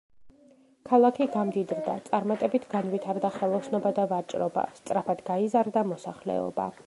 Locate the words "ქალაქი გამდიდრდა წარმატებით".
0.91-2.65